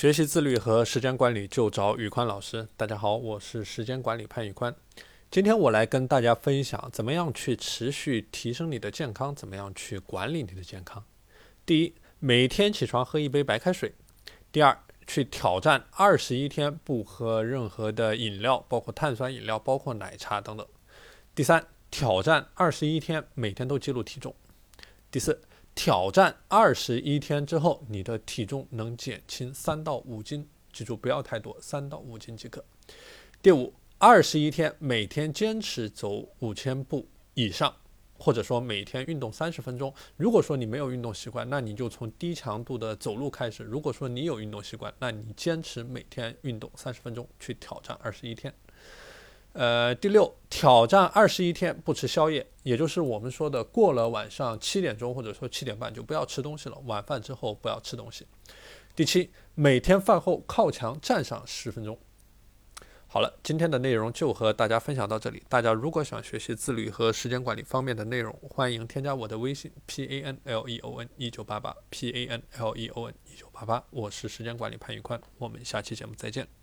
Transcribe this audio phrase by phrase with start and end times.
[0.00, 2.66] 学习自律和时间管理就找宇宽老师。
[2.74, 4.74] 大家好，我是时间管理潘宇宽。
[5.30, 11.04] 今天我来跟大家分享，怎么样去持续提升你的健康，怎么样去管理你的健康。
[11.66, 13.92] 第一，每天起床喝一杯白开水。
[14.50, 14.74] 第二，
[15.06, 20.66] 去挑战二十一天不喝任何的饮料，包括碳酸饮料，包括奶茶等等。
[21.34, 24.34] 第三，挑战二十一天每天都记录体重。
[25.10, 25.42] 第四。
[25.74, 32.62] 挑战二十一天之后，你的体重能减轻三到五斤，记住不要太多，三到五斤即可。
[33.40, 37.74] 第五，二十一天每天坚持走五千步以上，
[38.18, 39.94] 或者说每天运动三十分钟。
[40.16, 48.52] 如果说你没有运动习惯，那你就从低强度的走路开始；如果说你有运动习惯，那你坚持每天运动三十分钟，去挑战二十一天。
[49.52, 58.26] 呃，第六，挑战二十一天不吃宵夜，也就是我们说的过了晚上七点钟或者说七点半就不要吃东西了，晚饭之后不要吃东西。
[58.94, 61.98] 第七，每天饭后靠墙站上十分钟。
[63.08, 65.42] 好了，今天的内容就和大家分享到这里。
[65.48, 73.14] 大家如果想学习自律和时间管理方面的内容，欢迎添加我的微信 p a n l e o n 一九八八 p a n l e o n
[73.26, 76.59] 一九八八，我是时间管理潘玉宽，我们下期节目再见。